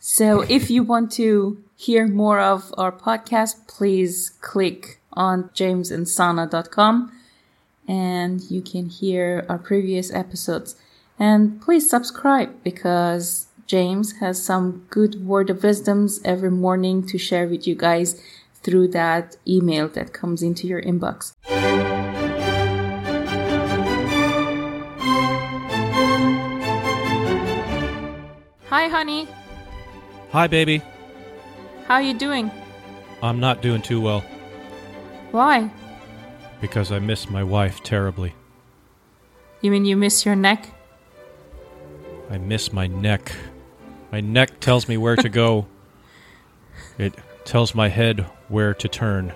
[0.00, 7.12] So if you want to hear more of our podcast, please click on jamesandsana.com
[7.88, 10.76] and you can hear our previous episodes.
[11.18, 17.48] And please subscribe because James has some good word of wisdoms every morning to share
[17.48, 18.22] with you guys
[18.62, 21.32] through that email that comes into your inbox.
[28.70, 29.26] Hi honey,
[30.30, 30.82] Hi, baby.
[31.86, 32.50] how are you doing?
[33.22, 34.20] I'm not doing too well
[35.32, 35.70] Why?
[36.60, 38.34] because I miss my wife terribly.
[39.60, 40.68] You mean you miss your neck?
[42.30, 43.32] I miss my neck.
[44.12, 45.66] My neck tells me where to go.
[46.98, 49.32] It tells my head where to turn.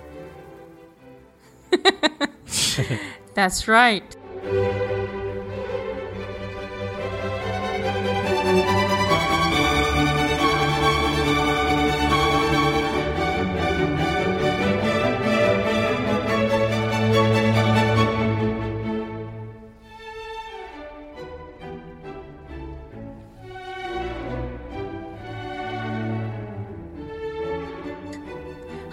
[3.33, 4.15] That's right.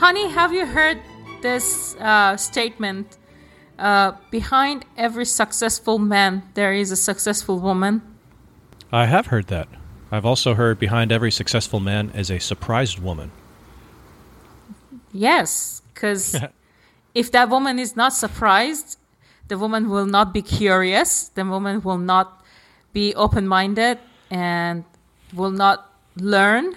[0.00, 0.98] Honey, have you heard
[1.42, 3.18] this uh, statement?
[3.78, 8.00] Uh, behind every successful man, there is a successful woman.
[8.90, 9.68] I have heard that.
[10.10, 13.30] I've also heard behind every successful man is a surprised woman.
[15.12, 16.34] Yes, because
[17.14, 18.96] if that woman is not surprised,
[19.48, 22.42] the woman will not be curious, the woman will not
[22.94, 23.98] be open minded,
[24.30, 24.84] and
[25.34, 26.74] will not learn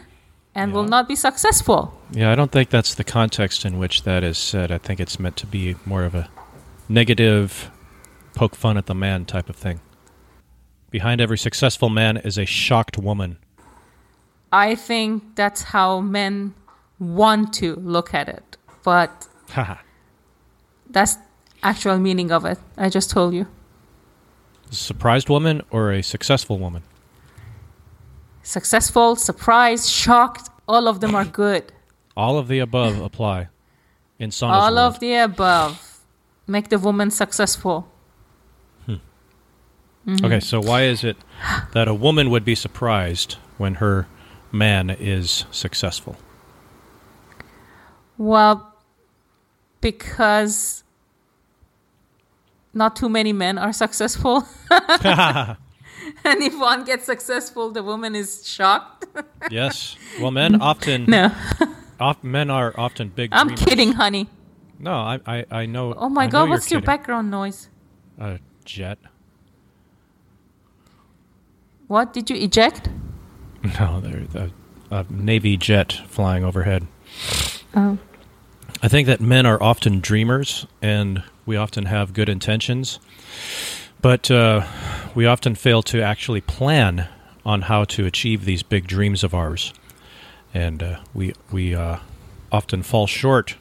[0.53, 1.97] and will not be successful.
[2.15, 4.71] Yeah, I don't think that's the context in which that is said.
[4.71, 6.29] I think it's meant to be more of a
[6.87, 7.71] negative,
[8.35, 9.79] poke fun at the man type of thing.
[10.91, 13.37] Behind every successful man is a shocked woman.
[14.51, 16.53] I think that's how men
[16.99, 19.27] want to look at it, but
[20.91, 21.17] that's
[21.63, 22.59] actual meaning of it.
[22.77, 23.47] I just told you.
[24.69, 26.83] A surprised woman or a successful woman?
[28.43, 31.71] Successful, surprised, shocked, all of them are good.
[32.15, 33.49] All of the above apply
[34.19, 34.95] in Sana's all world.
[34.95, 35.99] of the above
[36.47, 37.89] make the woman successful.
[38.85, 38.95] Hmm.
[40.07, 40.25] Mm-hmm.
[40.25, 41.17] Okay, so why is it
[41.73, 44.07] that a woman would be surprised when her
[44.51, 46.17] man is successful?
[48.17, 48.73] Well,
[49.81, 50.83] because
[52.73, 54.47] not too many men are successful.
[54.69, 55.57] and
[56.41, 59.05] if one gets successful, the woman is shocked.
[59.49, 59.95] yes.
[60.19, 61.31] Well, men often no,
[62.21, 63.29] men are often big.
[63.33, 63.65] I'm dreamers.
[63.65, 64.29] kidding, honey.
[64.79, 65.93] No, I I, I know.
[65.95, 66.85] Oh my I god, what's your kidding.
[66.85, 67.69] background noise?
[68.19, 68.97] A jet?
[71.87, 72.89] What did you eject?
[73.79, 74.51] No, there's a,
[74.91, 76.85] a navy jet flying overhead.
[77.73, 77.97] Oh.
[78.81, 82.99] I think that men are often dreamers, and we often have good intentions,
[84.01, 84.67] but uh,
[85.15, 87.07] we often fail to actually plan
[87.45, 89.73] on how to achieve these big dreams of ours,
[90.53, 91.97] and uh, we we uh,
[92.51, 93.55] often fall short.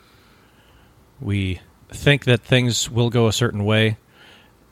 [1.20, 3.96] We think that things will go a certain way,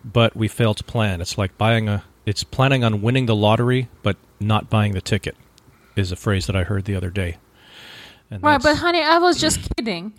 [0.05, 1.21] but we fail to plan.
[1.21, 2.05] It's like buying a.
[2.27, 5.37] It's planning on winning the lottery, but not buying the ticket.
[5.97, 7.39] Is a phrase that I heard the other day.
[8.31, 10.13] And Right, but honey, I was just kidding.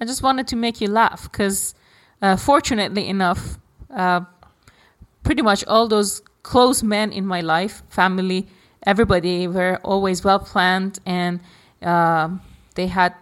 [0.00, 1.74] I just wanted to make you laugh because,
[2.20, 3.56] uh, fortunately enough,
[3.94, 4.22] uh,
[5.22, 8.48] pretty much all those close men in my life, family,
[8.86, 11.40] everybody were always well planned and
[11.82, 12.40] um
[12.74, 13.14] they had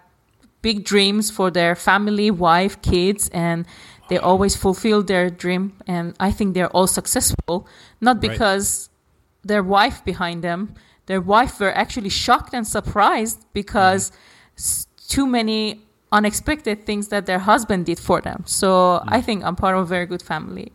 [0.62, 3.65] big dreams for their family, wife, kids, and
[4.09, 5.72] they always fulfilled their dream.
[5.87, 7.66] And I think they're all successful,
[8.00, 8.31] not Right.
[8.31, 8.91] because
[9.43, 10.75] their wife behind them.
[11.06, 14.12] Their wife were actually shocked and surprised because
[14.59, 15.81] s- too many
[16.12, 18.43] unexpected things that their husband did for them.
[18.47, 20.72] So I think I'm part of a very good family.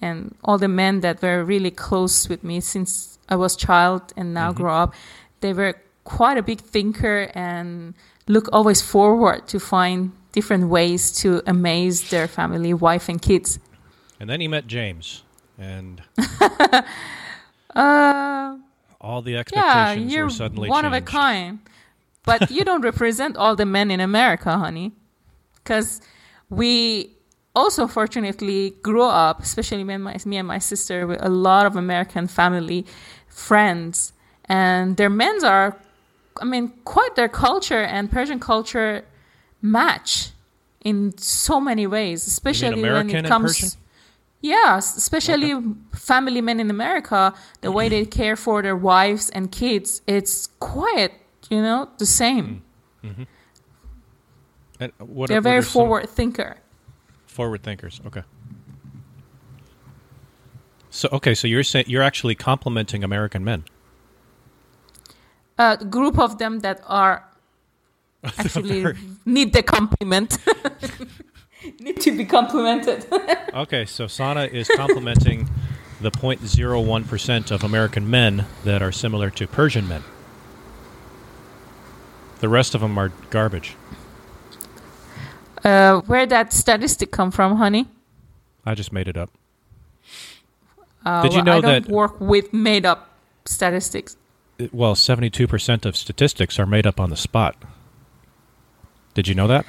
[0.00, 4.34] And all the men that were really close with me since I was child and
[4.34, 4.94] now grow up,
[5.40, 5.74] they were
[6.04, 7.94] quite a big thinker and
[8.26, 13.58] look always forward to find different ways to amaze their family, wife and kids.
[14.20, 15.22] And then he met James,
[15.58, 16.02] and
[17.74, 18.56] Uh,
[19.00, 21.60] all the yeah, expectations you're were suddenly one of a kind.
[22.24, 24.92] But you don't represent all the men in America, honey.
[25.54, 26.00] Because
[26.50, 27.14] we
[27.54, 31.66] also fortunately grew up, especially me and, my, me and my sister, with a lot
[31.66, 32.84] of American family,
[33.38, 34.12] friends.
[34.44, 35.76] And their men's are,
[36.40, 39.04] I mean, quite their culture and Persian culture
[39.60, 40.30] match
[40.82, 43.76] in so many ways, especially when it comes.
[44.40, 45.52] Yes, especially
[45.92, 51.12] family men in America, the way they care for their wives and kids, it's quite
[51.50, 52.62] you know, the same.
[53.02, 53.08] Mm-hmm.
[53.08, 53.22] Mm-hmm.
[54.80, 56.58] And what, They're what very forward thinker.
[57.26, 58.00] Forward thinkers.
[58.06, 58.22] Okay.
[60.90, 63.64] So okay, so you're saying you're actually complimenting American men.
[65.58, 67.24] A group of them that are
[68.24, 68.94] actually
[69.24, 70.38] need the compliment.
[71.80, 73.06] need to be complimented.
[73.54, 75.48] Okay, so Sana is complimenting
[76.00, 80.04] the 0.01% of American men that are similar to Persian men.
[82.40, 83.74] The rest of them are garbage.
[85.64, 87.88] uh, where that statistic come from, honey?
[88.66, 89.30] I just made it up.
[91.08, 93.10] Uh, Did you well, know I don't that- work with made up
[93.46, 94.16] statistics.
[94.72, 97.56] Well, 72% of statistics are made up on the spot.
[99.14, 99.64] Did you know that?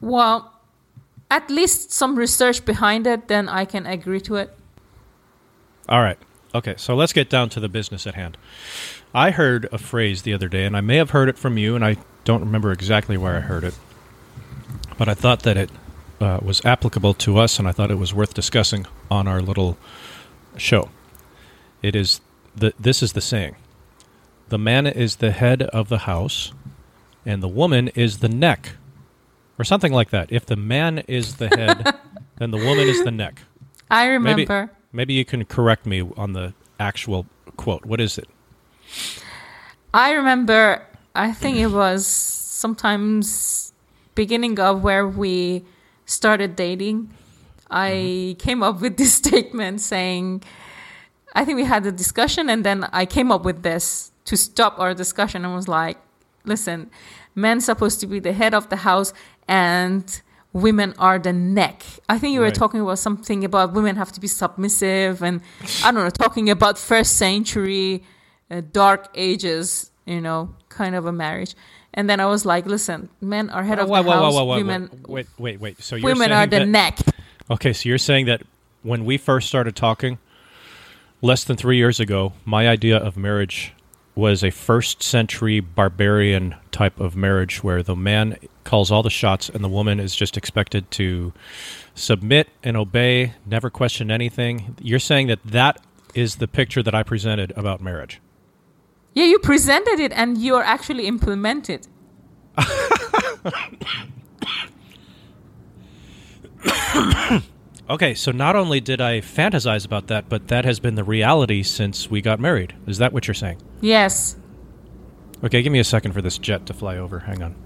[0.00, 0.52] Well,
[1.30, 4.54] at least some research behind it, then I can agree to it.
[5.88, 6.18] All right.
[6.54, 8.36] Okay, so let's get down to the business at hand.
[9.14, 11.76] I heard a phrase the other day, and I may have heard it from you,
[11.76, 13.74] and I don't remember exactly where I heard it,
[14.98, 15.70] but I thought that it
[16.20, 19.78] uh, was applicable to us, and I thought it was worth discussing on our little
[20.60, 20.90] show.
[21.82, 22.20] It is
[22.54, 23.56] the this is the saying:
[24.48, 26.52] the man is the head of the house,
[27.24, 28.76] and the woman is the neck,
[29.58, 30.30] or something like that.
[30.30, 31.96] If the man is the head,
[32.38, 33.42] then the woman is the neck.
[33.90, 34.70] I Maybe- remember.
[34.92, 37.26] Maybe you can correct me on the actual
[37.56, 37.86] quote.
[37.86, 38.28] What is it?
[39.94, 40.84] I remember.
[41.14, 43.72] I think it was sometimes
[44.14, 45.64] beginning of where we
[46.06, 47.10] started dating.
[47.70, 50.42] I came up with this statement saying,
[51.34, 54.78] I think we had a discussion, and then I came up with this to stop
[54.78, 55.96] our discussion and was like,
[56.44, 56.90] listen,
[57.34, 59.12] men supposed to be the head of the house
[59.48, 60.20] and
[60.52, 61.82] women are the neck.
[62.08, 62.54] I think you were Right.
[62.54, 65.40] talking about something about women have to be submissive and
[65.84, 68.02] I don't know, talking about first century
[68.50, 71.54] uh, dark ages, you know, kind of a marriage.
[71.94, 74.90] And then I was like, listen, men are head of Whoa, the whoa, house, women
[75.06, 75.82] Wait, wait, wait.
[75.82, 76.98] So you're women are the that, neck.
[77.50, 78.42] Okay, so you're saying that
[78.82, 80.18] when we first started talking,
[81.20, 83.72] less than three years ago, my idea of marriage
[84.14, 89.48] was a first century barbarian type of marriage where the man calls all the shots
[89.48, 91.32] and the woman is just expected to
[91.94, 94.76] submit and obey, never question anything.
[94.80, 95.82] You're saying that that
[96.14, 98.20] is the picture that I presented about marriage.
[99.14, 101.88] Yeah, you presented it and you're actually implemented.
[107.90, 111.64] Okay, so not only did I fantasize about that, but that has been the reality
[111.64, 112.72] since we got married.
[112.86, 113.60] Is that what you're saying?
[113.80, 114.36] Yes.
[115.42, 117.18] Okay, give me a second for this jet to fly over.
[117.18, 117.56] Hang on.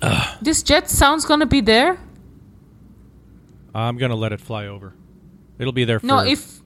[0.40, 1.98] This jet sounds gonna be there.
[3.74, 4.94] I'm going to let it fly over.
[5.58, 6.60] It'll be there for No, if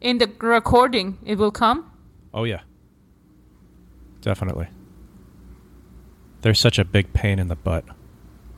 [0.00, 1.90] in the recording it will come.
[2.34, 2.60] Oh yeah.
[4.20, 4.68] Definitely.
[6.42, 7.84] They're such a big pain in the butt.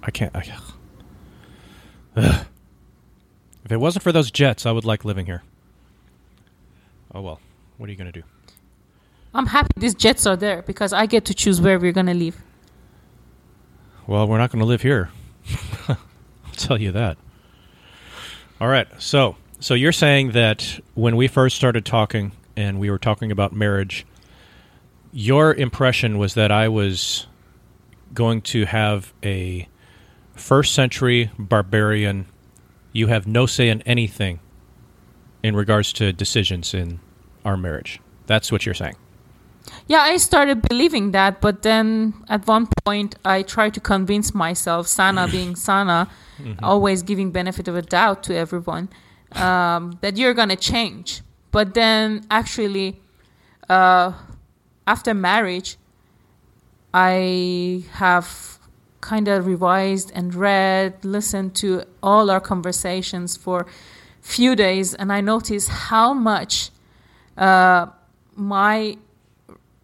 [0.03, 0.45] I can't I,
[2.17, 2.47] Ugh.
[3.65, 5.43] If it wasn't for those jets, I would like living here.
[7.15, 7.41] Oh well.
[7.77, 8.27] What are you going to do?
[9.33, 12.43] I'm happy these jets are there because I get to choose where we're gonna live.
[14.07, 15.11] Well, we're not going to live here.
[15.89, 15.97] I'll
[16.57, 17.17] tell you that.
[18.61, 18.89] All right.
[18.99, 23.53] So, so you're saying that when we first started talking and we were talking about
[23.53, 24.05] marriage,
[25.13, 27.29] your impression was that I was
[28.13, 29.69] going to have a
[30.41, 32.27] first century barbarian.
[32.93, 34.41] You have no say in anything
[35.43, 37.01] in regards to decisions in
[37.45, 38.01] our marriage.
[38.27, 38.97] That's what you're saying.
[39.87, 44.87] Yeah, I started believing that, but then at one point I tried to convince myself,
[44.87, 46.09] Sana being Sana,
[46.63, 48.89] always giving benefit of a doubt to everyone,
[49.33, 51.23] um, that you're gonna change.
[51.51, 53.01] But then actually,
[53.69, 54.13] uh,
[54.87, 55.77] after marriage,
[56.95, 58.60] I have
[59.01, 63.67] kind of revised and read, listened to all our conversations for
[64.21, 66.71] few days, and I noticed how much
[67.37, 67.87] uh,
[68.37, 68.97] my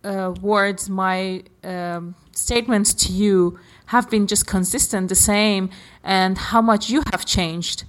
[0.04, 5.70] uh, words, my um, statements to you have been just consistent, the same,
[6.02, 7.84] and how much you have changed.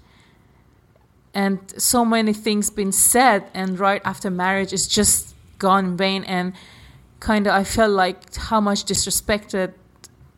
[1.34, 6.24] And so many things been said, and right after marriage is just gone vain.
[6.24, 6.54] And
[7.20, 9.74] kind of, I felt like how much disrespected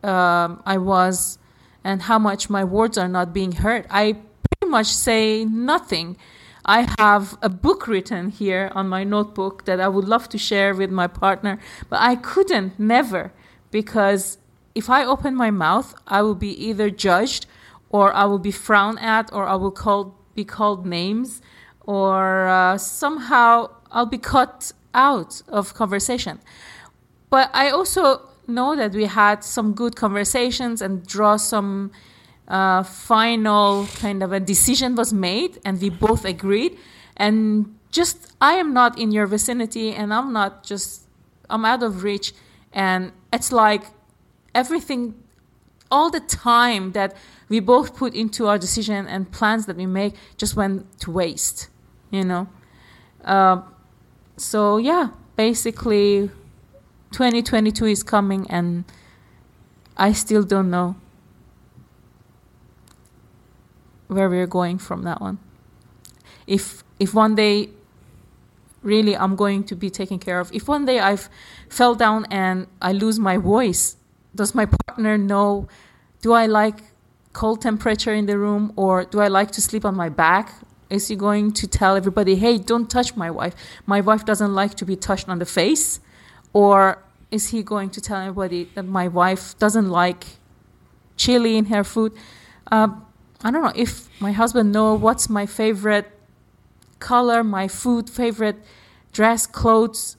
[0.03, 1.37] um, I was,
[1.83, 3.85] and how much my words are not being heard.
[3.89, 6.17] I pretty much say nothing.
[6.65, 10.73] I have a book written here on my notebook that I would love to share
[10.75, 13.31] with my partner, but I couldn't, never,
[13.71, 14.37] because
[14.75, 17.45] if I open my mouth, I will be either judged
[17.89, 21.41] or I will be frowned at or I will be called names
[21.81, 26.39] or uh, somehow I'll be cut out of conversation.
[27.29, 31.91] But I also know that we had some good conversations and draw some
[32.47, 36.77] uh, final kind of a decision was made, and we both agreed.
[37.15, 41.03] And just I am not in your vicinity, and I'm not just
[41.49, 42.33] I'm out of reach,
[42.73, 43.83] and it's like
[44.53, 45.15] everything,
[45.91, 47.15] all the time that
[47.49, 51.69] we both put into our decision and plans that we make just went to waste,
[52.11, 52.47] you know.
[53.23, 53.61] Uh,
[54.37, 56.29] so yeah, basically,
[57.11, 58.85] 2022 is coming, and
[59.97, 60.95] I still don't know
[64.07, 65.39] where we're going from that one.
[66.47, 67.69] If if one day
[68.81, 70.51] really I'm going to be taken care of.
[70.53, 71.29] If one day I've
[71.69, 73.97] fell down and I lose my voice,
[74.33, 75.67] does my partner know
[76.21, 76.77] do I like
[77.33, 80.53] cold temperature in the room or do I like to sleep on my back?
[80.89, 83.55] Is he going to tell everybody, "Hey, don't touch my wife.
[83.85, 85.99] My wife doesn't like to be touched on the face?"
[86.53, 90.25] Or is he going to tell everybody that my wife doesn't like
[91.15, 92.13] chili in her food?
[92.71, 92.89] Uh,
[93.43, 96.11] I don't know if my husband know what's my favorite
[96.99, 98.57] color, my food, favorite
[99.13, 100.17] dress, clothes,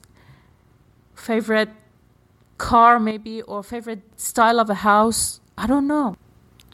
[1.15, 1.69] favorite
[2.57, 5.39] car, maybe, or favorite style of a house.
[5.57, 6.15] I don't know.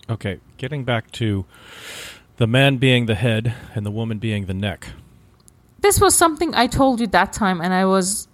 [0.10, 1.46] Okay, getting back to
[2.38, 4.88] the man being the head and the woman being the neck.
[5.80, 8.28] This was something I told you that time, and I was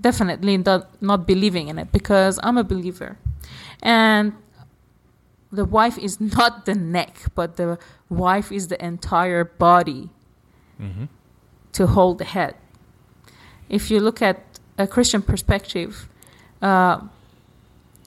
[0.00, 3.18] definitely not, not believing in it because I'm a believer.
[3.82, 4.32] And
[5.52, 7.78] the wife is not the neck, but the
[8.08, 10.10] wife is the entire body
[10.80, 11.04] mm-hmm.
[11.72, 12.54] to hold the head.
[13.68, 16.08] If you look at a Christian perspective,
[16.62, 17.00] uh,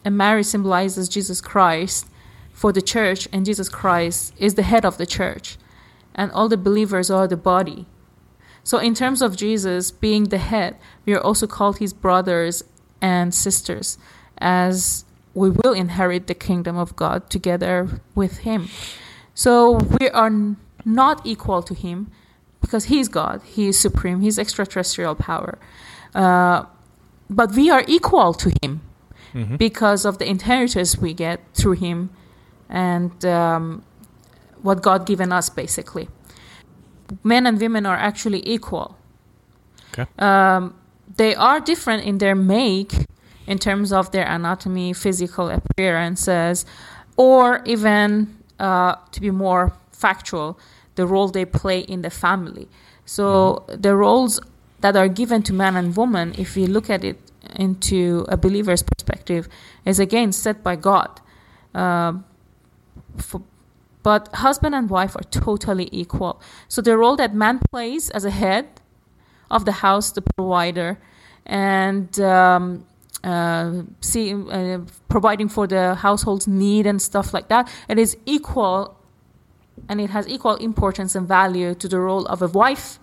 [0.06, 2.08] and Mary symbolizes Jesus Christ
[2.52, 5.58] for the church, and Jesus Christ is the head of the church,
[6.14, 7.86] and all the believers are the body.
[8.64, 12.64] So, in terms of Jesus being the head, we are also called his brothers
[13.02, 13.98] and sisters,
[14.38, 18.70] as we will inherit the kingdom of God together with him.
[19.34, 20.32] So, we are
[20.86, 22.12] not equal to him,
[22.64, 25.60] because He's God, He is supreme, He's extraterrestrial power.
[26.16, 26.64] Uh,
[27.30, 28.82] but we are equal to Him
[29.34, 29.58] mm-hmm.
[29.58, 32.10] because of the inheritance we get through Him
[32.70, 33.84] and um,
[34.62, 36.08] what God given us, basically.
[37.24, 38.98] Men and women are actually equal.
[39.92, 40.06] Okay.
[40.20, 40.76] Um,
[41.16, 42.94] they are different in their make,
[43.46, 46.66] in terms of their anatomy, physical appearances,
[47.18, 50.58] or even uh, to be more factual,
[50.96, 52.68] the role they play in the family.
[53.06, 53.82] So mm-hmm.
[53.82, 54.40] the roles
[54.82, 57.18] that are given to man and woman, if we look at it
[57.56, 59.48] into a believer's perspective,
[59.86, 61.22] is again set by God.
[61.76, 62.14] Uh,
[63.18, 63.42] for,
[64.04, 66.42] but husband and wife are totally equal.
[66.68, 68.68] So the role that man plays as a head
[69.50, 71.00] of the house, the provider,
[71.46, 72.86] and um,
[73.24, 78.98] uh, see, uh, providing for the household's need and stuff like that, it is equal
[79.90, 83.00] and it has equal importance and value to the role of a wife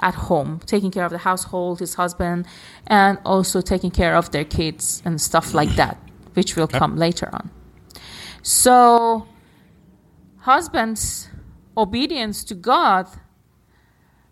[0.00, 2.46] at home, taking care of the household, his husband,
[2.86, 5.96] and also taking care of their kids and stuff like that,
[6.34, 7.50] which will come later on.
[8.42, 9.26] So,
[10.42, 11.28] husband's
[11.76, 13.08] obedience to God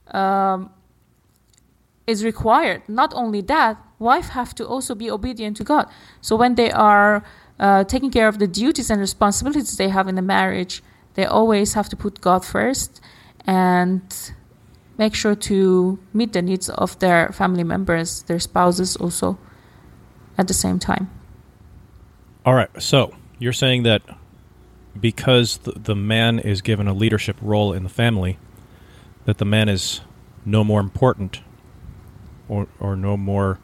[0.08, 0.70] um,
[2.06, 2.82] is required.
[2.88, 5.88] Not only that, wife have to also be obedient to God.
[6.20, 7.24] So when they are
[7.58, 10.82] uh, taking care of the duties and responsibilities they have in the marriage,
[11.14, 13.00] they always have to put God first
[13.46, 14.02] and
[14.98, 19.38] make sure to meet the needs of their family members, their spouses also
[20.36, 21.10] at the same time.
[22.44, 22.70] All right.
[22.82, 24.02] So you're saying that
[24.98, 28.38] because the, the man is given a leadership role in the family,
[29.24, 30.00] that the man is
[30.44, 31.40] no more important
[32.48, 33.58] or, or no more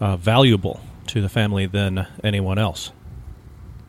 [0.00, 2.92] uh, valuable to the family than anyone else.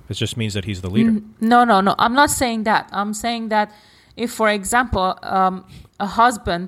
[0.09, 1.21] It just means that he's the leader.
[1.39, 1.95] No, no, no.
[1.97, 2.89] I'm not saying that.
[2.91, 3.71] I'm saying that
[4.17, 5.65] if, for example, um,
[5.99, 6.67] a husband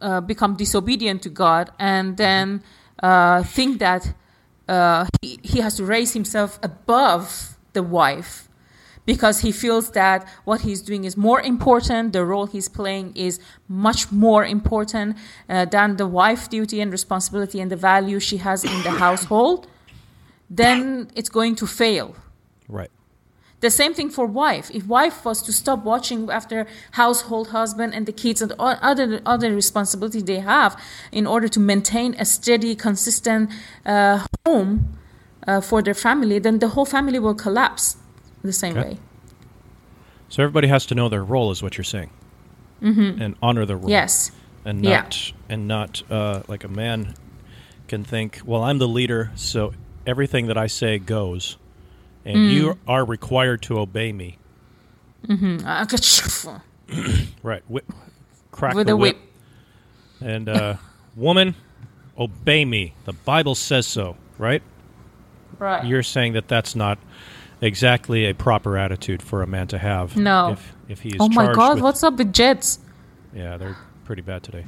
[0.00, 2.62] uh, become disobedient to God and then
[3.02, 4.14] uh, think that
[4.68, 8.48] uh, he, he has to raise himself above the wife
[9.14, 13.40] because he feels that what he's doing is more important, the role he's playing is
[13.66, 15.16] much more important
[15.48, 19.66] uh, than the wife duty and responsibility and the value she has in the household,
[20.48, 22.14] then it's going to fail.
[22.68, 22.92] Right.
[23.66, 24.70] The same thing for wife.
[24.72, 26.58] If wife was to stop watching after
[26.92, 30.72] household, husband, and the kids and other other responsibility they have
[31.10, 33.50] in order to maintain a steady, consistent
[33.84, 34.70] uh, home
[35.48, 37.96] uh, for their family, then the whole family will collapse
[38.42, 38.90] the same okay.
[38.90, 38.98] way.
[40.28, 42.10] So everybody has to know their role, is what you're saying,
[42.80, 43.20] mm-hmm.
[43.20, 43.90] and honor their role.
[43.90, 44.30] Yes.
[44.64, 45.00] and Yeah.
[45.02, 47.14] not and not uh, like a man
[47.88, 48.40] can think.
[48.44, 49.72] Well, I'm the leader, so
[50.06, 51.56] everything that I say goes,
[52.24, 52.52] and Mm.
[52.52, 54.38] you are required to obey me.
[55.28, 55.86] Uh,
[57.42, 57.62] Right?
[57.68, 57.80] Whi
[58.52, 60.28] crack With the whip, whip.
[60.28, 60.74] and uh,
[61.16, 61.54] woman,
[62.18, 62.94] obey me.
[63.04, 64.16] The Bible says so.
[64.38, 64.62] Right?
[65.58, 65.84] Right.
[65.84, 66.98] You're saying that that's not
[67.60, 70.16] exactly a proper attitude for a man to have.
[70.16, 70.52] No.
[70.52, 71.74] If if he is oh my God!
[71.76, 72.78] with- What's up with jets?
[73.34, 74.66] Yeah, they're pretty bad today.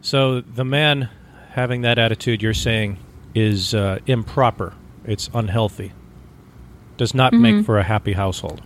[0.00, 1.08] So the man
[1.50, 2.98] having that attitude, you're saying,
[3.34, 4.74] is uh, improper.
[5.04, 5.92] It's unhealthy.
[6.96, 7.42] Does not Mm-hmm.
[7.42, 8.62] make for a happy household.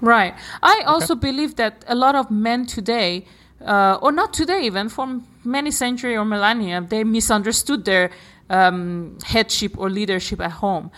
[0.00, 0.34] Right.
[0.62, 3.26] I also believe that a lot of men today,
[3.64, 8.10] uh, or not today even, for many century or millennia, they misunderstood their
[8.48, 10.90] um, headship or leadership at home.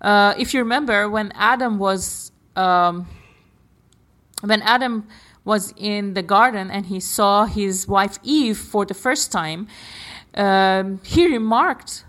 [0.00, 3.06] Uh, if you remember, when Adam was um,
[4.42, 5.06] when Adam
[5.44, 9.66] was in the garden and he saw his wife Eve for the first time,
[10.34, 12.04] um, he remarked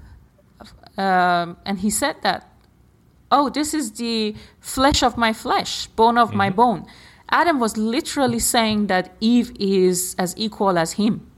[0.97, 2.45] um, and he said that
[3.31, 6.85] oh, this is the flesh of my flesh, bone of my bone.
[7.29, 11.29] Adam was literally saying that Eve is as equal as him.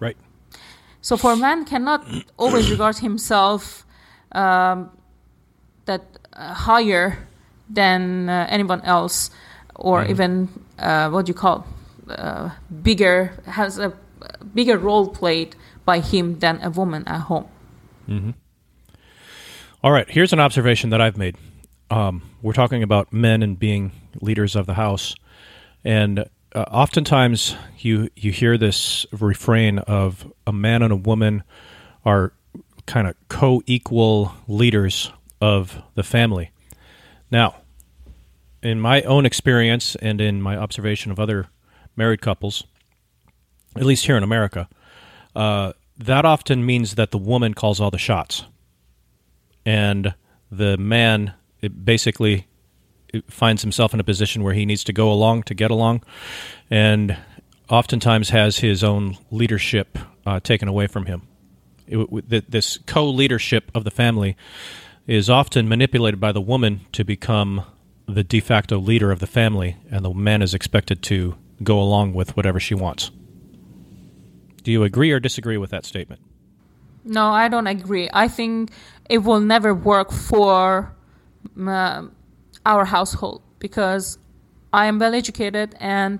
[0.00, 0.16] Right.
[1.02, 3.86] So for man cannot always regard himself
[4.32, 4.90] um,
[5.86, 6.02] that
[6.32, 7.26] uh, higher
[7.68, 9.30] than uh, anyone else,
[9.74, 11.66] or even uh, what do you call
[12.08, 12.50] uh,
[12.82, 13.92] bigger has a
[14.54, 17.48] bigger role played by him than a woman at home.
[19.82, 20.08] All right.
[20.10, 21.36] Here's an observation that I've made.
[21.90, 25.14] Um, we're talking about men and being leaders of the house,
[25.84, 26.24] and
[26.54, 31.44] uh, oftentimes you you hear this refrain of a man and a woman
[32.04, 32.32] are
[32.86, 36.50] kind of co-equal leaders of the family.
[37.30, 37.56] Now,
[38.62, 41.48] in my own experience and in my observation of other
[41.96, 42.64] married couples,
[43.76, 44.68] at least here in America,
[45.34, 48.44] uh, that often means that the woman calls all the shots
[49.66, 50.14] and
[50.50, 51.34] the man
[51.84, 52.46] basically
[53.28, 56.02] finds himself in a position where he needs to go along to get along,
[56.70, 57.16] and
[57.68, 61.22] oftentimes has his own leadership uh, taken away from him.
[61.88, 64.36] It, this co-leadership of the family
[65.06, 67.64] is often manipulated by the woman to become
[68.06, 72.12] the de facto leader of the family, and the man is expected to go along
[72.12, 73.10] with whatever she wants.
[74.62, 76.20] Do you agree or disagree with that statement?
[77.04, 78.08] No, I don't agree.
[78.12, 78.70] I think
[79.08, 80.94] it will never work for
[81.56, 82.12] um,
[82.64, 84.18] our household because
[84.72, 86.18] I am well educated and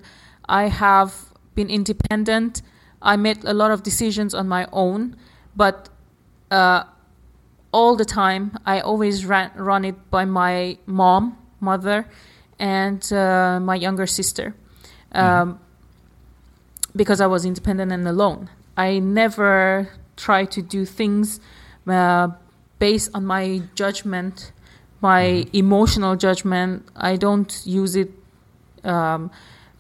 [0.49, 2.63] I have been independent.
[3.03, 5.17] I made a lot of decisions on my own,
[5.57, 5.89] but
[6.53, 6.85] uh,
[7.77, 12.09] all the time I always ran, run it by my mom, mother,
[12.59, 14.55] and uh, my younger sister.
[15.13, 15.61] Um,
[16.95, 18.49] because I was independent and alone.
[18.79, 21.39] I never try to do things
[21.87, 22.29] uh,
[22.79, 24.53] based on my judgment,
[25.03, 26.89] my emotional judgment.
[26.97, 28.11] I don't use it,
[28.85, 29.31] um,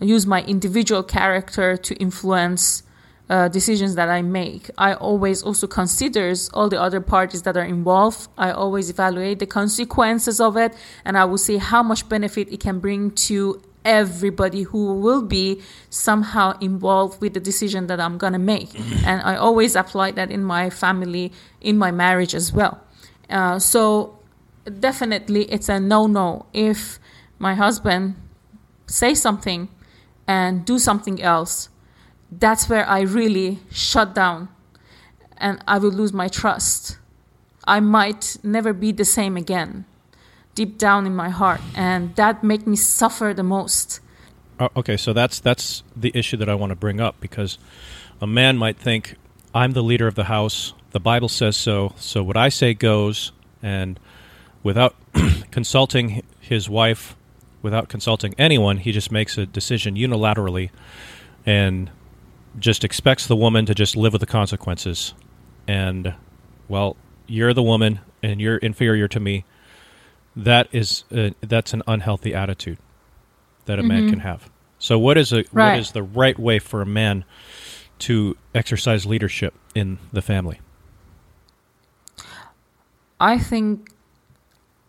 [0.01, 2.83] use my individual character to influence
[3.29, 4.71] uh, decisions that I make.
[4.79, 8.29] I always also considers all the other parties that are involved.
[8.39, 12.61] I always evaluate the consequences of it, and I will see how much benefit it
[12.61, 18.39] can bring to everybody who will be somehow involved with the decision that I'm gonna
[18.39, 18.75] make.
[19.07, 22.81] and I always apply that in my family, in my marriage as well.
[23.31, 24.19] Uh, so
[24.81, 26.99] definitely, it's a no-no if
[27.39, 28.17] my husband
[28.87, 29.69] say something
[30.27, 31.69] and do something else.
[32.31, 34.49] That's where I really shut down,
[35.39, 36.99] and I will lose my trust.
[37.65, 39.85] I might never be the same again
[40.57, 44.01] deep down in my heart and that make me suffer the most
[44.59, 47.59] Uh, okay, so that's that's the issue that I want to bring up because
[48.23, 49.17] a man might think
[49.55, 50.73] I'm the leader of the house.
[50.93, 53.33] The Bible says so, so what I say goes.
[53.63, 54.01] And
[54.63, 54.95] without
[55.51, 57.17] consulting his wife,
[57.61, 60.71] without consulting anyone, he just makes a decision unilaterally,
[61.45, 61.91] and
[62.59, 65.15] just expects the woman to just live with the consequences.
[65.69, 66.15] And
[66.69, 69.45] well, you're the woman, and you're inferior to me.
[70.35, 72.79] That is uh, that's an unhealthy attitude
[73.65, 74.49] that a man can have.
[74.79, 75.79] So what is a what Right.
[75.81, 77.25] is the right way for a man
[78.01, 80.61] to exercise leadership in the family?
[83.19, 83.89] i think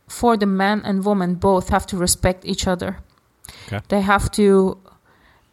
[0.10, 2.98] for the man and woman both have to respect each other
[3.68, 3.80] Okay.
[3.88, 4.78] they have to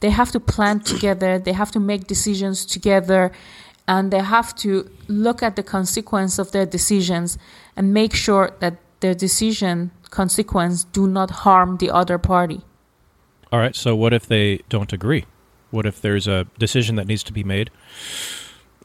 [0.00, 3.33] they have to plan together they have to make decisions together
[3.87, 7.38] and they have to look at the consequence of their decisions
[7.76, 12.62] and make sure that their decision consequence do not harm the other party
[13.54, 13.76] All right.
[13.76, 15.26] So what if they don't agree?
[15.70, 17.70] What if there's a decision that needs to be made?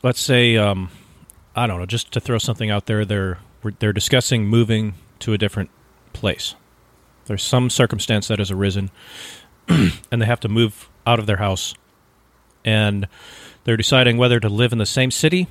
[0.04, 0.92] Let's say, um,
[1.56, 3.40] I don't know, just to throw something out there, they're
[3.80, 5.72] they're discussing moving to a different
[6.14, 6.54] place.
[7.26, 8.92] There's some circumstance that has arisen,
[10.12, 11.74] and they have to move out of their house,
[12.66, 13.08] and
[13.64, 15.48] they're deciding whether to live in the same city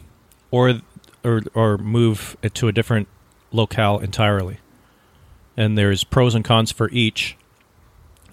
[0.51, 0.81] or
[1.25, 3.09] or or move it to a different
[3.53, 4.59] locale entirely.
[5.57, 7.37] And there's pros and cons for each,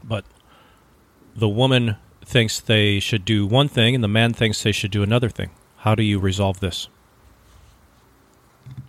[0.03, 0.25] but
[1.35, 5.03] the woman thinks they should do one thing and the man thinks they should do
[5.03, 5.51] another thing.
[5.77, 6.87] How do you resolve this?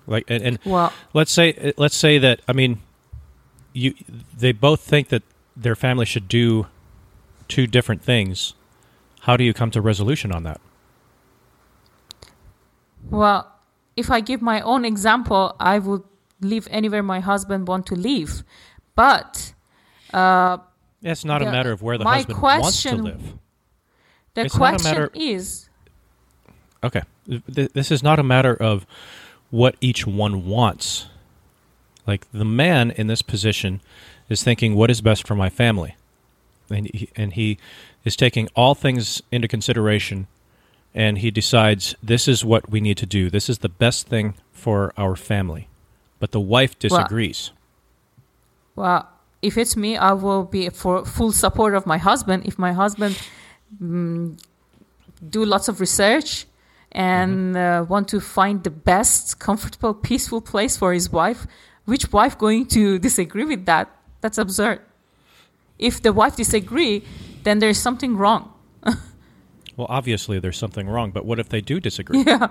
[0.07, 2.81] Like and, and Well, let's say let's say that I mean
[3.73, 3.95] you
[4.37, 5.23] they both think that
[5.57, 6.67] their family should do
[7.49, 8.55] two different things.
[9.21, 10.61] How do you come to resolution on that?
[13.11, 13.53] well,
[13.97, 16.03] if I give my own example, I would
[16.41, 18.43] live anywhere my husband want to live.
[18.95, 19.55] But
[20.13, 20.59] uh,
[21.03, 23.23] It's not a matter of where the husband wants to live.
[24.35, 25.69] the It's question matter- is,
[26.85, 27.03] Okay.
[27.29, 28.87] Th- This is not a matter of
[29.51, 31.07] what each one wants.
[32.07, 33.81] Like the man in this position
[34.29, 35.97] is thinking, what is best for my family?
[36.71, 37.59] And he, and he
[38.05, 40.27] is taking all things into consideration
[40.97, 43.29] and he decides, this is what we need to do.
[43.29, 45.69] This is the best thing for our family.
[46.19, 47.53] But the wife disagrees.
[48.75, 49.07] well,
[49.43, 52.47] if it's me, I will be for full support of my husband.
[52.47, 53.21] If my husband
[53.81, 54.41] mm,
[55.29, 56.47] do lots of research
[56.91, 61.47] and uh, want to find the best, comfortable, peaceful place for his wife,
[61.85, 63.91] which wife going to disagree with that?
[64.23, 64.81] That's absurd.
[65.79, 67.05] If the wife disagree,
[67.45, 68.53] then there's something wrong.
[69.77, 72.25] Well, obviously there's something wrong, but what if they do disagree?
[72.27, 72.49] Yeah.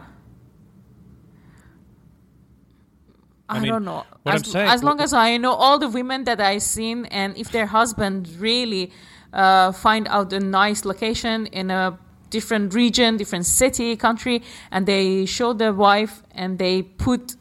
[3.49, 4.03] I I, mean, don't know.
[4.23, 7.05] what as, I'm saying- as long as I know all the women that I've seen,
[7.05, 8.91] and if their husband really
[9.33, 11.97] uh, find out a nice location in a
[12.29, 17.35] different region, different city, country, and they show their wife and they put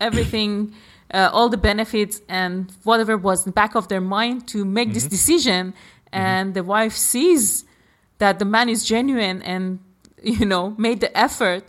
[0.00, 0.74] everything,
[1.14, 4.88] uh, all the benefits and whatever was in the back of their mind to make
[4.88, 4.94] Mm-hmm.
[4.94, 5.72] this decision,
[6.12, 7.64] and the wife sees
[8.18, 9.78] that the man is genuine and
[10.22, 11.62] you know made the effort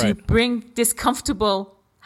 [0.00, 1.58] to bring this comfortable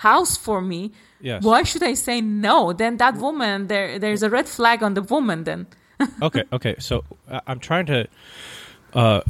[0.09, 0.91] house for me.
[1.21, 1.43] Yes.
[1.43, 2.73] Why should I say no?
[2.73, 5.45] Then that woman, there, there's a red flag on the woman.
[5.45, 5.67] Then
[6.23, 6.75] okay, okay.
[6.79, 7.05] So
[7.47, 8.07] I'm trying to
[8.93, 9.21] uh,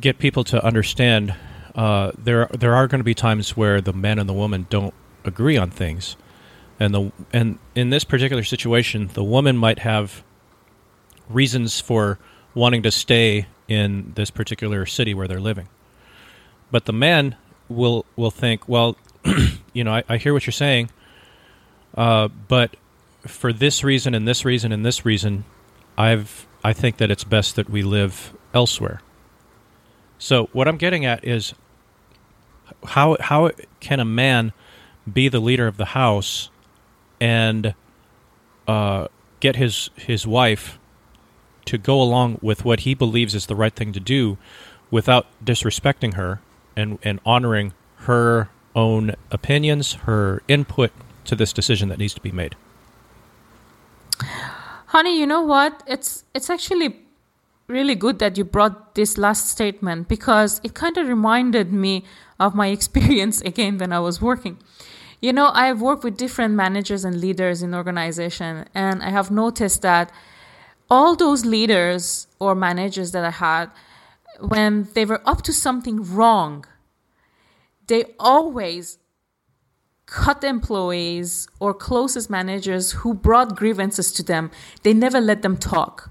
[0.00, 1.34] get people to understand
[1.74, 4.94] uh, there there are going to be times where the man and the woman don't
[5.24, 6.16] agree on things,
[6.78, 10.22] and the and in this particular situation, the woman might have
[11.28, 12.18] reasons for
[12.54, 15.68] wanting to stay in this particular city where they're living,
[16.70, 17.36] but the man
[17.68, 18.96] will will think, well,
[19.72, 20.90] you know, I, I hear what you're saying,
[21.96, 22.76] uh, but
[23.26, 25.44] for this reason and this reason and this reason,
[25.96, 29.00] I've I think that it's best that we live elsewhere.
[30.18, 31.54] So what I'm getting at is
[32.84, 34.52] how how can a man
[35.10, 36.50] be the leader of the house
[37.20, 37.74] and
[38.68, 39.08] uh,
[39.40, 40.78] get his his wife
[41.66, 44.38] to go along with what he believes is the right thing to do
[44.90, 46.40] without disrespecting her
[46.76, 47.72] and, and honoring
[48.06, 50.92] her own opinions, her input
[51.24, 52.54] to this decision that needs to be made.
[54.86, 55.82] honey, you know what?
[55.86, 57.02] It's it's actually
[57.66, 62.04] really good that you brought this last statement because it kind of reminded me
[62.38, 64.58] of my experience again when I was working.
[65.20, 69.30] You know, I have worked with different managers and leaders in organization and I have
[69.30, 70.12] noticed that
[70.90, 73.70] all those leaders or managers that I had
[74.40, 76.64] when they were up to something wrong,
[77.86, 78.98] they always
[80.06, 84.50] cut employees or closest managers who brought grievances to them.
[84.82, 86.10] They never let them talk.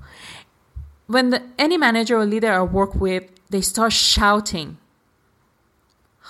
[1.07, 4.77] When the, any manager or leader I work with, they start shouting.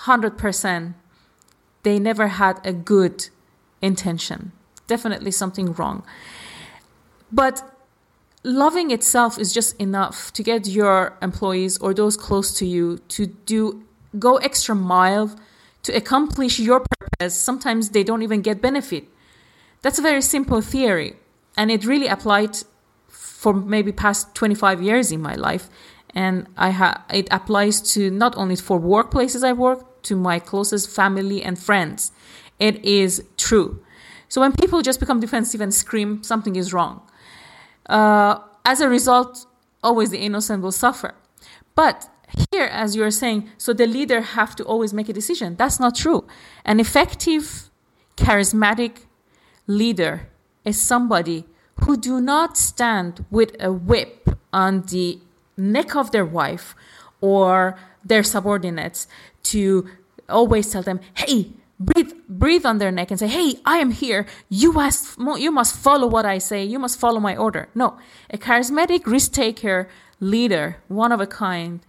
[0.02, 0.94] 100%.
[1.86, 3.28] They never had a good
[3.80, 4.50] intention.
[4.88, 6.02] Definitely something wrong.
[7.30, 7.62] But
[8.42, 13.26] loving itself is just enough to get your employees or those close to you to
[13.26, 13.84] do
[14.18, 15.30] go extra mile
[15.84, 19.04] to accomplish your purpose sometimes they don't even get benefit
[19.82, 21.14] that's a very simple theory
[21.56, 22.56] and it really applied
[23.08, 25.68] for maybe past 25 years in my life
[26.14, 30.90] and i ha- it applies to not only for workplaces i work to my closest
[30.90, 32.12] family and friends
[32.58, 33.68] it is true
[34.28, 37.02] so when people just become defensive and scream something is wrong
[37.88, 39.46] uh, as a result,
[39.82, 41.14] always the innocent will suffer.
[41.74, 42.08] But
[42.50, 45.56] here, as you're saying, so the leader have to always make a decision.
[45.56, 46.26] That's not true.
[46.64, 47.70] An effective,
[48.16, 49.06] charismatic
[49.66, 50.28] leader
[50.64, 51.44] is somebody
[51.84, 55.20] who do not stand with a whip on the
[55.56, 56.74] neck of their wife
[57.20, 59.06] or their subordinates
[59.50, 59.88] to
[60.28, 64.26] always tell them, hey, breathe breathe on their neck and say hey i am here.
[64.48, 66.64] You must you must follow what i say.
[66.64, 67.98] You must follow my order no.
[68.30, 71.80] A charismatic risk taker leader one of a kind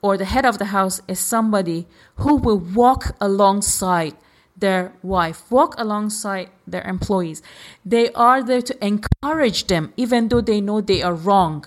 [0.00, 4.14] or the head of the house is somebody who will walk alongside
[4.56, 7.42] their wife, walk alongside their employees.
[7.84, 11.66] They are there to encourage them, even though they know they are wrong.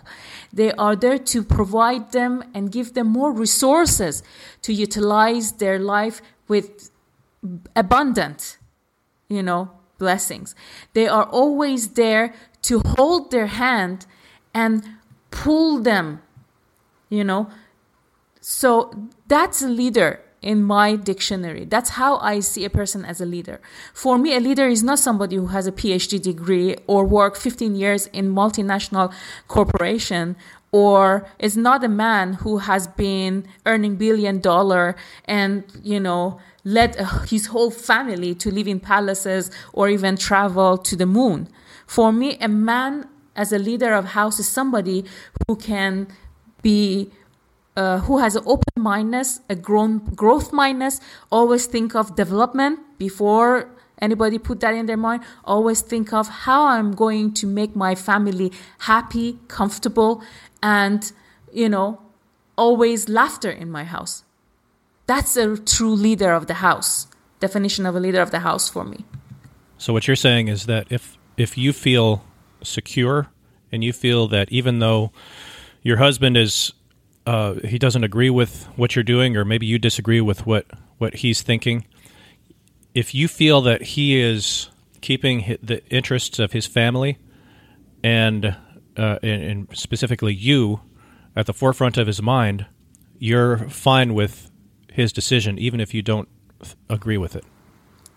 [0.52, 4.24] They are there to provide them and give them more resources
[4.64, 6.90] to utilize their life with
[7.76, 8.58] abundant,
[9.30, 10.56] you know, blessings.
[10.94, 14.08] They are always there to hold their hand
[14.54, 14.84] and
[15.30, 16.22] pull them,
[17.10, 17.50] you know.
[18.42, 21.66] So that's a leader in my dictionary.
[21.66, 23.60] That's how I see a person as a leader.
[23.94, 27.76] For me, a leader is not somebody who has a PhD degree or worked 15
[27.76, 29.14] years in multinational
[29.48, 30.36] corporation
[30.72, 36.96] or is not a man who has been earning billion dollar and, you know, led
[37.28, 41.50] his whole family to live in palaces or even travel to the moon.
[41.88, 45.06] For me, a man as a leader of house is somebody
[45.48, 46.08] who can
[46.62, 47.12] be
[47.76, 51.00] uh, who has an open mindedness, a grown, growth mindedness,
[51.32, 53.70] always think of development before
[54.02, 55.24] anybody put that in their mind.
[55.44, 60.24] Always think of how I'm going to make my family happy, comfortable,
[60.64, 61.12] and,
[61.54, 62.02] you know,
[62.58, 64.24] always laughter in my house.
[65.06, 67.08] That's a true leader of the house.
[67.40, 69.06] Definition of a leader of the house for me.
[69.78, 72.22] So what you're saying is that if if you feel
[72.62, 73.28] secure
[73.72, 75.12] and you feel that even though
[75.82, 76.74] your husband is
[77.30, 80.66] uh, he doesn't agree with what you're doing, or maybe you disagree with what
[80.98, 81.86] what he's thinking,
[82.96, 84.70] if you feel that he is
[85.02, 87.20] keeping the interests of his family
[88.04, 88.58] and,
[88.98, 90.82] uh, and, and specifically you
[91.36, 92.66] at the forefront of his mind,
[93.20, 94.50] you're fine with
[94.92, 96.28] his decision, even if you don't
[96.90, 97.46] agree with it.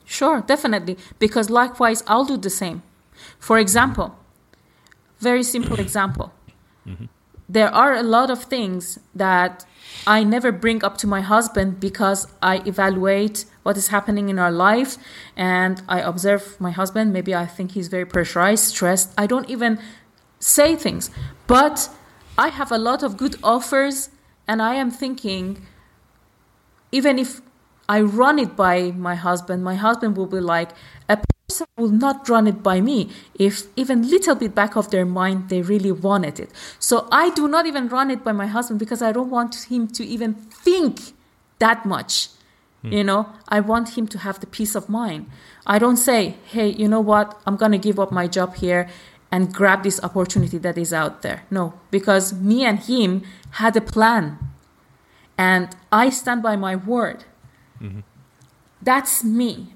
[0.06, 0.96] Sure, definitely.
[1.18, 2.82] Because likewise, I'll do the same.
[3.38, 4.16] For example,
[5.20, 6.32] very simple example.
[6.86, 7.04] Mm-hmm
[7.52, 9.66] there are a lot of things that
[10.06, 14.50] I never bring up to my husband because I evaluate what is happening in our
[14.50, 14.96] life
[15.36, 17.12] and I observe my husband.
[17.12, 19.12] Maybe I think he's very pressurized, stressed.
[19.18, 19.78] I don't even
[20.40, 21.10] say things.
[21.46, 21.90] But
[22.38, 24.08] I have a lot of good offers
[24.48, 25.66] and I am thinking,
[26.90, 27.42] even if
[27.86, 30.70] I run it by my husband, my husband will be like,
[31.48, 35.48] person will not run it by me if even little bit back of their mind
[35.48, 36.50] they really wanted it.
[36.78, 39.88] So I do not even run it by my husband because I don't want him
[39.88, 41.12] to even think
[41.58, 42.28] that much.
[42.82, 42.92] Hmm.
[42.92, 45.26] You know, I want him to have the peace of mind.
[45.66, 48.88] I don't say, hey, you know what, I'm going to give up my job here
[49.30, 51.44] and grab this opportunity that is out there.
[51.50, 54.38] No, because me and him had a plan
[55.38, 57.24] and I stand by my word.
[57.80, 58.00] Mm-hmm.
[58.82, 59.74] That's me.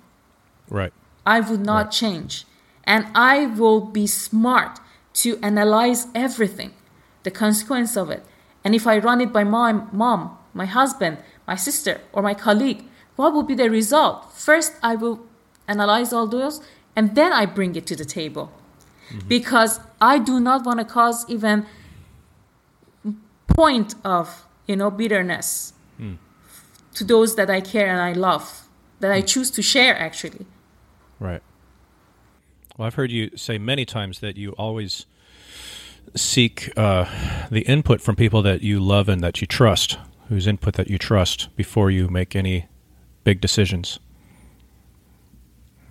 [0.69, 0.93] Right.
[1.27, 1.93] I would not right.
[1.93, 2.47] change.
[2.85, 4.79] And I will be smart
[5.15, 6.73] to analyze everything,
[7.25, 8.25] the consequence of it.
[8.65, 12.85] And if I run it by my mom, my husband, my sister, or my colleague,
[13.17, 14.33] what will be the result?
[14.33, 15.27] First, I will
[15.67, 16.61] analyze all those
[16.95, 18.53] and then I bring it to the table.
[19.11, 19.29] Mm-hmm.
[19.29, 21.67] Because I do not want to cause even
[23.47, 26.19] point of, you know, bitterness mm.
[26.95, 28.69] to those that I care and I love,
[29.01, 29.27] that I hmm.
[29.27, 30.47] choose to share actually.
[31.19, 31.43] Right.
[32.77, 35.07] Well, I've heard you say many times that you always
[36.15, 37.07] seek uh,
[37.51, 39.99] the input from people that you love and that you trust,
[40.29, 42.67] whose input that you trust before you make any
[43.25, 43.99] big decisions.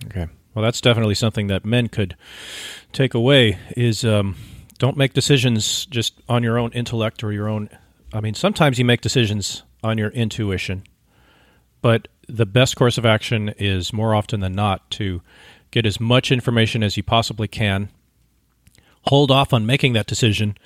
[0.06, 0.26] Okay.
[0.54, 2.16] Well, that's definitely something that men could
[2.92, 4.36] take away is um,
[4.78, 7.68] don't make decisions just on your own intellect or your own.
[8.12, 10.84] I mean, sometimes you make decisions on your intuition,
[11.82, 15.22] but the best course of action is more often than not to
[15.70, 17.88] get as much information as you possibly can.
[19.02, 20.56] Hold off on making that decision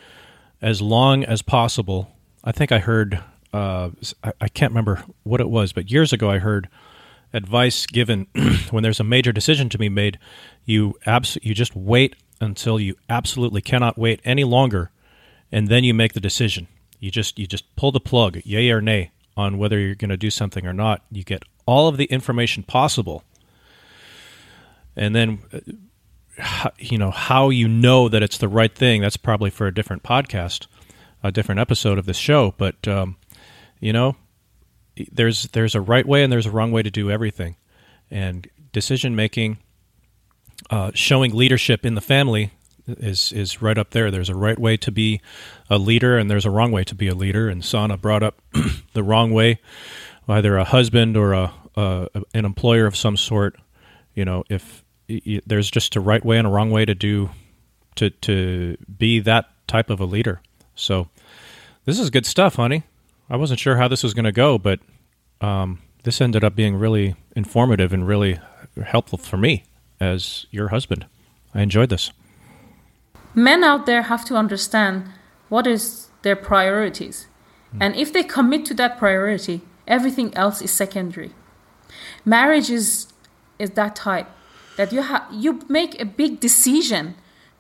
[0.62, 2.10] as long as possible.
[2.42, 3.90] I think I heard, uh,
[4.40, 6.68] I, can't remember what it was, but years ago I heard
[7.32, 8.26] advice given
[8.70, 10.18] when there's a major decision to be made.
[10.64, 14.90] You abs- you just wait until you absolutely cannot wait any longer,
[15.52, 16.68] and then you make the decision.
[16.98, 20.16] You just you just pull the plug, yay or nay on whether you're going to
[20.16, 21.02] do something or not.
[21.10, 23.22] You get all of the information possible.
[24.96, 25.38] And then,
[26.38, 29.74] uh, you know, how you know that it's the right thing, that's probably for a
[29.74, 30.66] different podcast,
[31.22, 32.54] a different episode of this show.
[32.58, 33.16] But, um,
[33.78, 34.16] you know,
[35.12, 37.56] there's, there's a right way and there's a wrong way to do everything.
[38.10, 39.58] And decision making,
[40.68, 42.52] uh, showing leadership in the family,
[42.98, 44.10] is is right up there.
[44.10, 45.20] There's a right way to be
[45.68, 47.48] a leader, and there's a wrong way to be a leader.
[47.48, 48.40] And Sana brought up
[48.92, 49.60] the wrong way,
[50.28, 53.56] either a husband or a, a an employer of some sort.
[54.14, 57.30] You know, if y- there's just a right way and a wrong way to do
[57.96, 60.40] to to be that type of a leader.
[60.74, 61.08] So
[61.84, 62.84] this is good stuff, honey.
[63.28, 64.80] I wasn't sure how this was going to go, but
[65.40, 68.38] um, this ended up being really informative and really
[68.84, 69.64] helpful for me
[70.00, 71.06] as your husband.
[71.54, 72.10] I enjoyed this.
[73.34, 75.08] Men out there have to understand
[75.48, 77.26] what is their priorities.
[77.72, 77.82] Hmm.
[77.82, 81.32] And if they commit to that priority, everything else is secondary.
[82.24, 83.06] Marriage is
[83.58, 84.26] is that type
[84.76, 87.14] that you have you make a big decision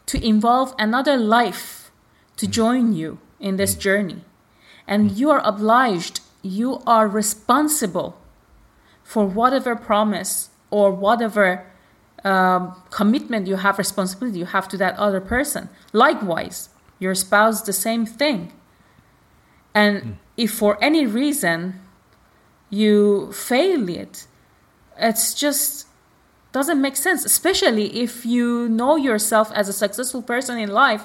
[0.06, 1.90] to involve another life
[2.36, 2.52] to hmm.
[2.52, 3.80] join you in this hmm.
[3.80, 4.24] journey.
[4.86, 8.18] And you are obliged, you are responsible
[9.04, 11.69] for whatever promise or whatever
[12.24, 15.68] um, commitment you have, responsibility you have to that other person.
[15.92, 18.52] Likewise, your spouse, the same thing.
[19.74, 21.80] And if for any reason
[22.68, 24.26] you fail it,
[24.98, 25.86] it's just
[26.52, 31.04] doesn't make sense, especially if you know yourself as a successful person in life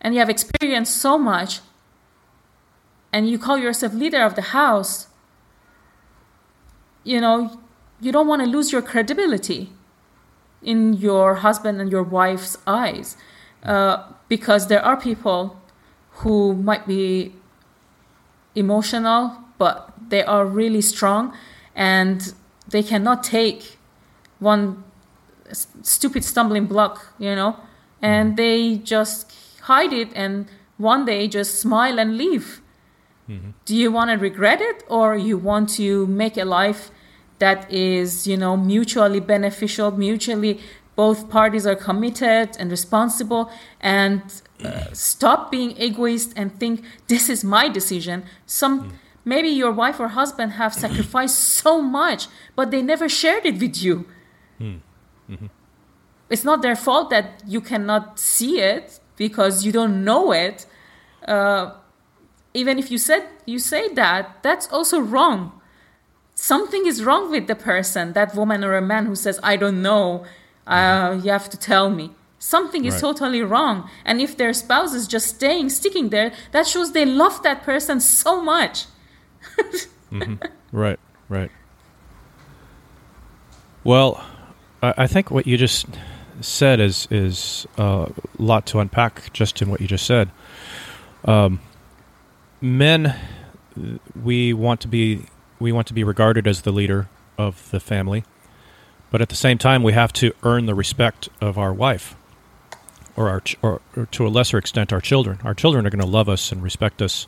[0.00, 1.60] and you have experienced so much
[3.12, 5.08] and you call yourself leader of the house.
[7.04, 7.60] You know,
[8.00, 9.70] you don't want to lose your credibility
[10.62, 13.16] in your husband and your wife's eyes
[13.64, 15.60] uh, because there are people
[16.22, 17.34] who might be
[18.54, 21.32] emotional but they are really strong
[21.74, 22.34] and
[22.68, 23.78] they cannot take
[24.38, 24.82] one
[25.82, 27.56] stupid stumbling block you know?
[28.02, 30.46] And they just hide it and
[30.78, 32.62] one day just smile and leave.
[33.64, 36.90] Do you want to regret it or you want to make a life
[37.40, 40.60] that is you know mutually beneficial mutually
[40.96, 43.50] both parties are committed and responsible
[43.80, 44.22] and
[44.62, 48.24] uh, stop being egoist and think this is my decision.
[48.44, 48.92] Some
[49.24, 53.82] maybe your wife or husband have sacrificed so much but they never shared it with
[53.82, 54.04] you.
[56.28, 60.66] It's not their fault that you cannot see it because you don't know it.
[61.26, 61.72] Uh,
[62.52, 65.59] even if you said you say that that's also wrong
[66.40, 69.82] something is wrong with the person that woman or a man who says i don't
[69.82, 70.24] know
[70.66, 72.06] uh, you have to tell me
[72.38, 73.00] something is Right.
[73.08, 77.42] totally wrong and if their spouse is just staying sticking there that shows they love
[77.42, 78.86] that person so much
[80.72, 80.98] Right,
[81.28, 81.50] right.
[83.84, 84.22] Well,
[84.82, 85.86] I, I think what you just
[86.40, 90.30] said is is a lot to unpack just in what you just said.
[91.24, 91.60] Um,
[92.60, 93.14] men,
[94.22, 95.24] we want to be
[95.60, 98.24] we want to be regarded as the leader of the family,
[99.10, 102.16] but at the same time, we have to earn the respect of our wife,
[103.16, 105.38] or our ch- or, or to a lesser extent, our children.
[105.44, 107.26] Our children are going to love us and respect us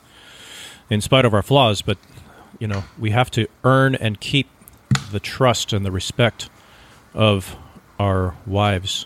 [0.89, 1.97] in spite of our flaws, but
[2.59, 4.47] you know we have to earn and keep
[5.11, 6.49] the trust and the respect
[7.13, 7.55] of
[7.99, 9.05] our wives.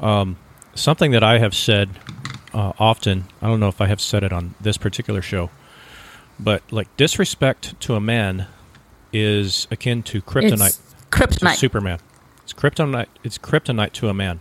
[0.00, 0.38] Um,
[0.74, 1.90] something that I have said
[2.52, 5.50] uh, often, I don't know if I have said it on this particular show,
[6.38, 8.46] but like disrespect to a man
[9.12, 11.98] is akin to kryptonite it's to kryptonite Superman.
[12.42, 13.06] It's kryptonite.
[13.22, 14.40] It's kryptonite to a man.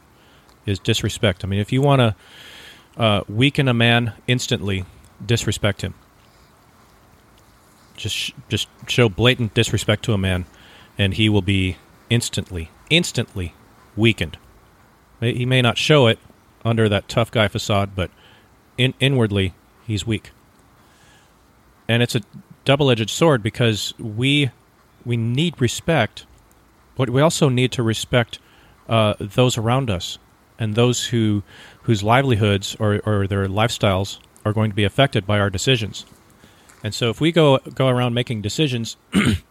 [0.65, 1.43] Is disrespect.
[1.43, 2.15] I mean, if you want to
[3.01, 4.85] uh, weaken a man instantly,
[5.25, 5.93] disrespect him.
[7.97, 10.45] Just sh- just show blatant disrespect to a man,
[10.97, 11.77] and he will be
[12.09, 13.53] instantly, instantly
[13.95, 14.37] weakened.
[15.19, 16.19] He may not show it
[16.65, 18.09] under that tough guy facade, but
[18.77, 19.53] in- inwardly,
[19.85, 20.31] he's weak.
[21.87, 22.21] And it's a
[22.65, 24.51] double-edged sword because we
[25.05, 26.25] we need respect,
[26.95, 28.39] but we also need to respect
[28.87, 30.17] uh, those around us
[30.57, 31.43] and those who
[31.83, 36.05] whose livelihoods or, or their lifestyles are going to be affected by our decisions.
[36.83, 38.97] And so, if we go go around making decisions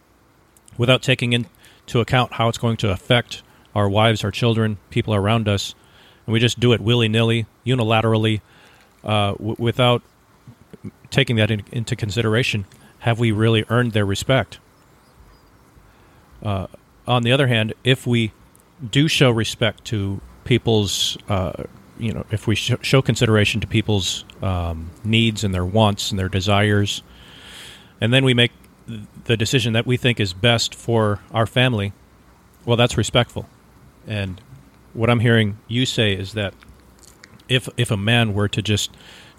[0.77, 3.43] without taking into account how it's going to affect
[3.75, 5.75] our wives, our children, people around us,
[6.25, 8.41] and we just do it willy nilly, unilaterally,
[9.03, 10.03] uh, w- without
[11.09, 12.65] taking that in, into consideration,
[12.99, 14.59] have we really earned their respect?
[16.41, 16.67] Uh,
[17.07, 18.31] on the other hand, if we
[18.91, 21.63] do show respect to people's, uh,
[21.97, 26.19] you know, if we sh- show consideration to people's um, needs and their wants and
[26.19, 27.01] their desires,
[28.01, 28.51] and then we make
[29.25, 31.93] the decision that we think is best for our family,
[32.65, 33.47] well, that's respectful.
[34.05, 34.41] And
[34.93, 36.53] what I'm hearing you say is that
[37.49, 38.91] if if a man were to just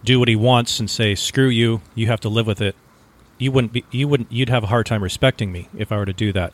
[0.05, 2.77] do what he wants and say screw you, you have to live with it,
[3.39, 6.07] you wouldn't be you wouldn't you'd have a hard time respecting me if I were
[6.07, 6.53] to do that,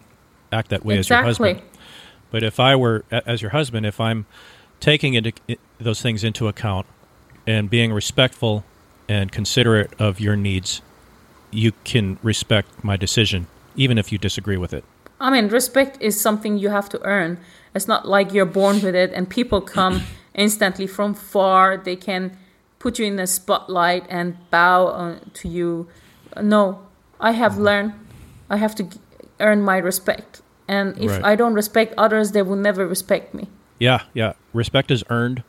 [0.52, 1.60] act that way as your husband.
[2.30, 4.26] But if I were as your husband, if I'm
[4.78, 5.32] taking into,
[5.78, 6.86] those things into account
[7.46, 8.64] and being respectful
[9.08, 10.80] and considerate of your needs,
[11.50, 14.84] you can respect my decision, even if you disagree with it.
[15.20, 17.38] I mean, respect is something you have to earn.
[17.74, 20.02] It's not like you're born with it and people come
[20.34, 21.76] instantly from far.
[21.76, 22.36] They can
[22.80, 25.86] put you in the spotlight and bow uh, to you.
[26.42, 26.80] No,
[27.20, 27.62] I have Mm-hmm.
[27.62, 27.92] learned
[28.50, 28.88] I have to
[29.38, 30.42] earn my respect.
[30.66, 31.24] And if Right.
[31.24, 33.46] I don't respect others, they will never respect me.
[33.78, 34.32] Yeah, yeah.
[34.52, 35.42] Respect is earned,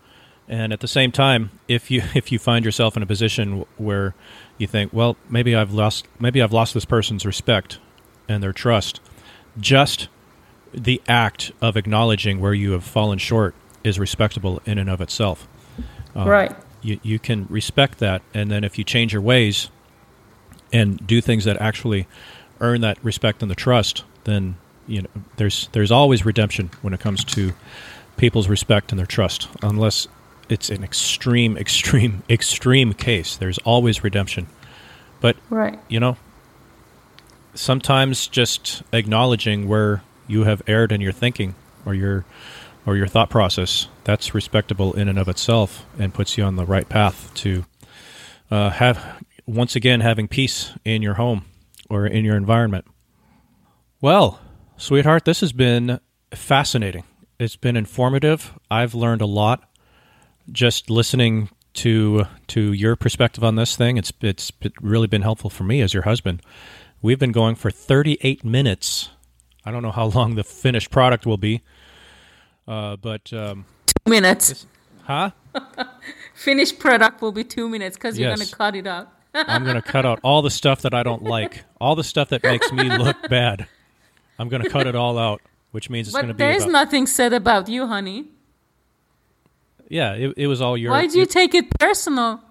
[0.48, 4.14] and at the same time, if you if you find yourself in a position where
[4.60, 7.80] you think, well, maybe I've lost maybe I've lost this person's respect
[8.30, 9.00] and their trust,
[9.60, 10.08] just
[10.74, 13.54] the act of acknowledging where you have fallen short
[13.84, 15.48] is respectable in and of itself.
[16.16, 16.56] Um, right.
[16.82, 19.70] You you can respect that, and then if you change your ways
[20.74, 22.08] and do things that actually
[22.60, 24.58] earn that respect and the trust, then
[24.88, 27.54] you know there's there's always redemption when it comes to
[28.18, 29.48] people's respect and their trust.
[29.62, 30.08] Unless
[30.50, 34.48] it's an extreme, extreme, extreme case, there's always redemption.
[35.20, 35.80] But Right.
[35.88, 36.18] you know,
[37.54, 41.56] sometimes just acknowledging where you have erred in your thinking
[41.86, 42.26] or your
[42.86, 46.66] or your thought process that's respectable in and of itself and puts you on the
[46.66, 47.66] right path to
[48.50, 51.46] uh, have once again having peace in your home
[51.90, 52.86] or in your environment.
[54.02, 54.40] Well,
[54.78, 56.00] sweetheart, this has been
[56.34, 57.04] fascinating.
[57.40, 58.54] It's been informative.
[58.70, 59.70] I've learned a lot
[60.52, 63.98] just listening to to your perspective on this thing.
[63.98, 64.52] It's it's
[64.82, 66.42] really been helpful for me as your husband.
[67.02, 69.10] We've been going for 38 minutes.
[69.66, 71.62] I don't know how long the finished product will be,
[72.68, 73.66] uh, but um,
[74.06, 74.66] Two minutes.
[75.04, 75.32] huh?
[76.36, 79.10] Finished product will be two minutes because you're going to cut it out.
[79.34, 82.30] I'm going to cut out all the stuff that I don't like, all the stuff
[82.30, 83.68] that makes me look bad.
[84.40, 85.42] I'm going to cut it all out,
[85.72, 88.26] which means it's going to be there's about, nothing said about you, honey.
[89.90, 90.14] yeah.
[90.14, 90.92] It, it was all your.
[90.92, 92.42] Why do you take it personal?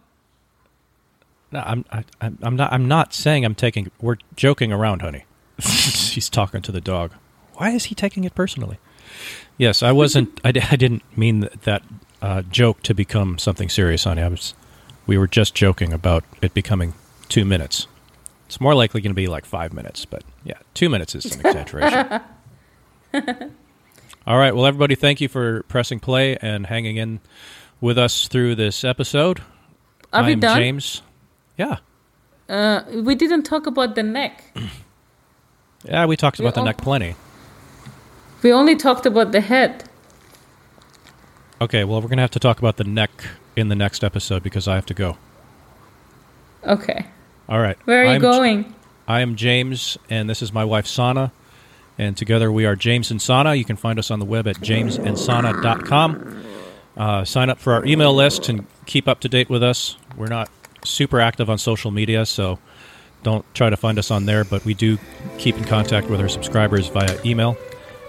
[1.52, 3.90] No, I'm I, I'm I'm not I'm not saying I'm taking.
[4.00, 5.24] We're joking around, honey.
[5.58, 7.12] She's talking to the dog.
[7.54, 8.78] Why is he taking it personally?
[9.58, 10.40] Yes, I wasn't.
[10.44, 11.82] I, I didn't mean that, that
[12.22, 14.22] uh, joke to become something serious, honey.
[14.22, 14.54] I was.
[15.06, 16.94] We were just joking about it becoming
[17.28, 17.86] two minutes.
[18.46, 21.40] It's more likely going to be like five minutes, but yeah, two minutes is an
[21.46, 22.20] exaggeration.
[24.26, 24.54] All right.
[24.54, 27.20] Well, everybody, thank you for pressing play and hanging in
[27.80, 29.40] with us through this episode.
[30.12, 30.58] Are we I'm done?
[30.58, 31.02] James.
[31.56, 31.78] Yeah.
[32.48, 34.44] Uh, we didn't talk about the neck.
[35.82, 37.14] Yeah, we talked about the all- neck plenty.
[38.43, 39.84] We only talked about the head.
[41.61, 43.11] Okay, well, we're going to have to talk about the neck
[43.55, 45.18] in the next episode because I have to go.
[46.64, 47.07] Okay.
[47.49, 47.76] All right.
[47.84, 48.74] Where are you I'm, going?
[49.07, 51.32] I am James, and this is my wife, Sana.
[51.99, 53.55] And together we are James and Sana.
[53.55, 56.45] You can find us on the web at jamesandsana.com.
[56.97, 59.97] Uh, sign up for our email list and keep up to date with us.
[60.16, 60.49] We're not
[60.84, 62.59] super active on social media, so
[63.22, 64.99] don't try to find us on there, but we do
[65.38, 67.57] keep in contact with our subscribers via email,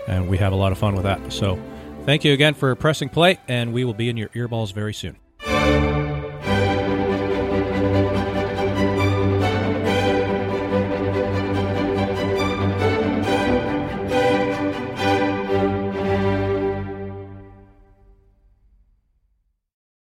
[0.07, 1.31] and we have a lot of fun with that.
[1.31, 1.59] So
[2.05, 5.17] thank you again for pressing play, and we will be in your earballs very soon.